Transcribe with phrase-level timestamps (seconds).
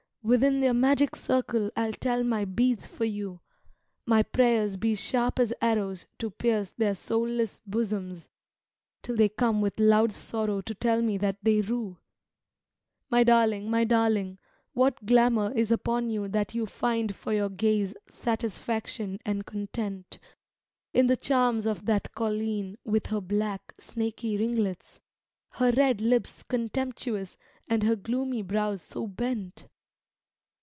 [0.23, 3.39] Within their magic circle I '11 tell my beads for you;
[4.05, 8.27] My prayers be sharp as arrows to pierce their soulless bosoms,
[9.01, 11.97] Till they come with loud sorrow to tell mc that they rue.
[13.09, 14.37] 79 8o THE FAIRIES My darling, my darling,
[14.73, 20.19] what glamour is upon you That you find for your gaze satisfaction and content
[20.93, 24.99] In the charms of that colleen, with her black, snaky ringlets.
[25.53, 27.37] Her red lips contemptuous,
[27.67, 29.65] and her gloomy brows so bent